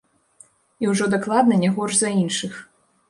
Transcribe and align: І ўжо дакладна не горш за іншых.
І 0.85 0.89
ўжо 0.93 1.05
дакладна 1.15 1.59
не 1.65 1.69
горш 1.77 1.93
за 2.01 2.09
іншых. 2.23 2.57